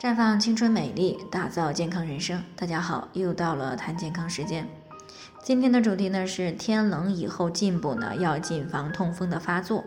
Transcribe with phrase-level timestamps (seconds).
[0.00, 2.42] 绽放青春美丽，打造健康人生。
[2.56, 4.66] 大家好，又到了谈健康时间。
[5.42, 9.84] 今天的主题呢是天冷以后进补呢，要谨防痛风的发作。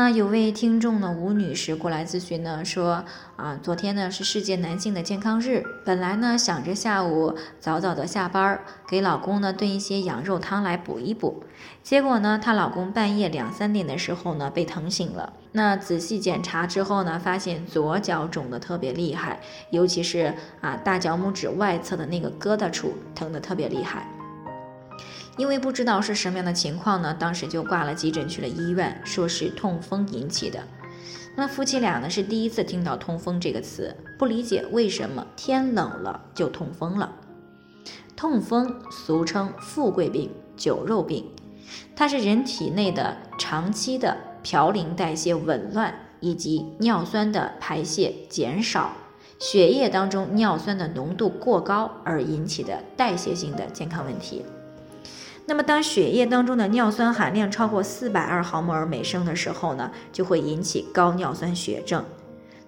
[0.00, 11.42] 那有位听众呢，吴女士过来咨询呢，说啊，昨天呢是世界男性的健康日，本来呢想着下午早早的下班，给老公呢炖一些羊肉汤来补一补，
[11.82, 15.32] 结果呢，她老公半夜两三点的时候呢被疼醒了。
[15.50, 19.40] 那仔细检查之后呢，发现左脚肿得特别厉害，
[19.72, 24.06] 尤其是啊大脚拇指外侧的那个疙瘩处疼得特别厉害。
[25.38, 30.60] 因为不知道是什么样的情况呢，当时就挂了急诊去了医院，说是痛风引起的。
[31.36, 37.14] 那夫妻俩呢是第一次听到痛风这个词，不理解为什么天冷了就痛风了。
[38.16, 41.24] 痛风俗称富贵病、酒肉病，
[41.94, 48.90] 它是人体内的长期的嘌呤代谢紊乱以及尿酸的排泄减少，
[49.38, 54.44] 血液当中尿酸的浓度过高而引起的代谢性的健康问题。
[55.48, 62.04] 那么，当血液当中的尿酸含量超过四百二毫摩尔每升的时候呢，就会引起高尿酸血症。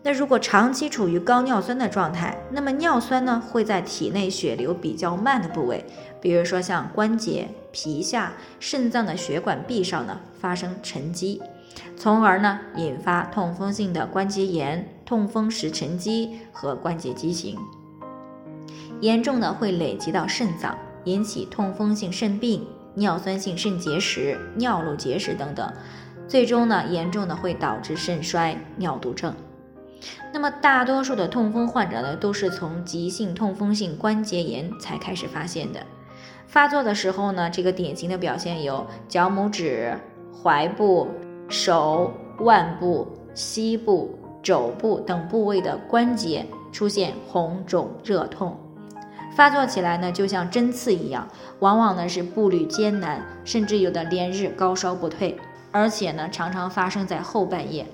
[0.03, 5.85] 那如果长期处于高尿酸的状态，那么尿酸呢会在体内血流比较慢的部位，
[6.23, 11.43] 比如说像关节、皮下、肾脏的血管壁上呢发生沉积，
[11.99, 17.59] 从而呢引发痛风性的关节炎、痛风石沉积和关节畸形，
[19.03, 20.75] 严重的会累积到肾脏。
[21.05, 25.73] 引起痛风性肾病、尿酸性肾结石、尿路结石等等，
[26.27, 29.35] 最终呢，严重的会导致肾衰、尿毒症。
[30.33, 35.81] 那么，大多数的痛风患者呢，都是从急性痛风性关节炎才开始发现的。
[36.47, 39.95] 发作的时候呢，这个典型的表现有脚拇指、
[40.43, 41.07] 踝部、
[41.49, 48.59] 手腕部、膝部、肘部等部位的关节出现红肿、热痛。
[49.41, 51.27] 发作起来呢，就像针刺一样，
[51.61, 55.35] 往往呢是步履艰难，甚至有的连日高烧不退，
[55.71, 57.87] 而且呢常常发生在后半夜。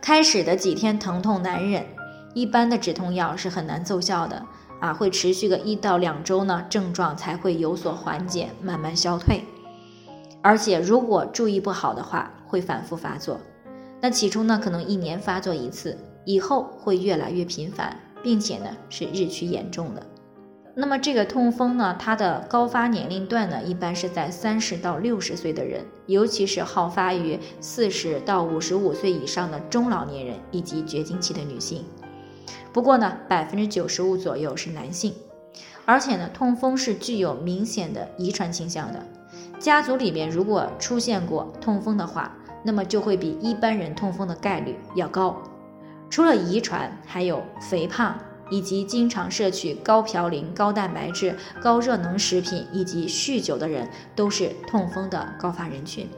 [0.00, 1.86] 开始的几天疼痛难忍，
[2.34, 4.44] 一般的止痛药是很难奏效的
[4.80, 9.44] 啊，会持续个一到两周呢，症状才会有所缓解，慢慢消退。
[10.42, 13.38] 而且如果注意不好的话，会反复发作。
[14.00, 17.96] 那起初呢，可能一年发作一次，以后会越来越频繁。
[18.22, 20.02] 并且呢是日趋严重的。
[20.74, 31.84] 那么这个痛风呢，它的高发年龄段呢，一般是在三十到六十岁的人，尤其是好发于四十到五十五岁以上的中老年人以及绝经期的女性。
[32.72, 35.12] 不过呢，百分之九十五左右是男性，
[35.84, 39.04] 而且呢，痛风是具有明显的遗传倾向的。
[39.58, 45.36] 家族里面如果出现过痛风的话，那么就会比一般人痛风的概率要高。
[46.10, 48.18] 除了遗传，还有肥胖
[48.50, 56.08] 以及经常摄取高嘌呤、高蛋白质、高热能食品以及酗酒的人，都是痛风的高发人群。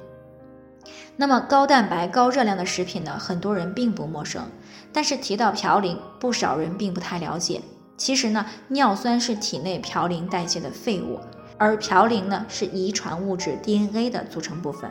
[1.15, 3.19] 那么高蛋白、高热量的食品呢？
[3.19, 4.51] 很多人并不陌生，
[4.95, 7.61] 但是提到嘌呤，不少人并不太了解。
[7.99, 11.21] 其实呢，尿酸是体内嘌呤代谢的废物，
[11.59, 14.91] 而嘌呤呢是遗传物质 DNA 的组成部分。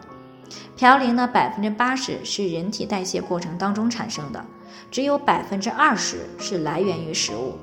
[0.78, 4.46] 嘌呤呢，百分之八十是人体代谢过程当中产生的。
[4.90, 7.56] 只有百分之二十是来源于食物，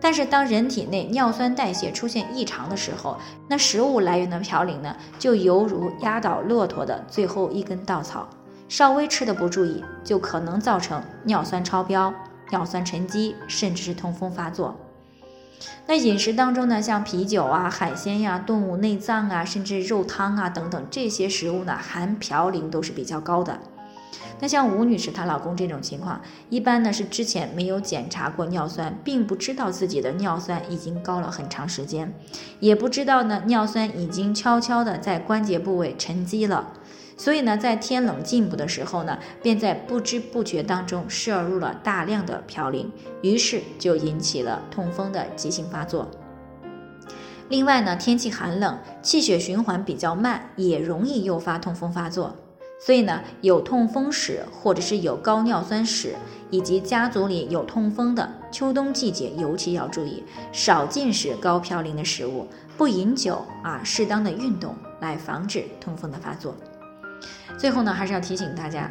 [0.00, 3.16] 但是当人体内尿酸代谢出现异常的时候，
[3.48, 8.28] 那食物来源的嘌呤呢，就犹如压倒骆驼的最后一根稻草，
[8.68, 12.12] 稍微吃的不注意，就可能造成尿酸超标、
[12.50, 14.76] 尿酸沉积，甚至是痛风发作。
[15.86, 23.58] 那饮食当中呢，像啤酒啊、海鲜呀、动物内脏啊，甚至肉汤啊等等这些食物呢，含嘌呤都是比较高的。
[24.40, 32.12] 那像吴女士她老公这种情况，一般呢是之前没有检查过尿酸，并不知道自己的尿酸已经高了很长时间，
[32.60, 36.72] 也不知道呢尿酸已经悄悄的在关节部位沉积了，
[37.16, 42.90] 所以呢在天冷进补的时候呢，便在不知不觉当中摄入了大量的嘌呤，
[43.22, 46.10] 于是就引起了痛风的急性发作。
[47.48, 52.34] 另外呢，天气寒冷，气血循环比较慢，也容易诱发痛风发作。
[52.84, 56.14] 所以呢，有痛风史或者是有高尿酸史，
[56.50, 60.22] 以及家族里有痛风的，秋冬季节尤其要注意
[60.52, 62.46] 少进食高嘌呤的食物，
[62.76, 66.54] 不饮酒啊，适当的运动来防止痛风的发作。
[67.56, 68.90] 最后呢，还是要提醒大家，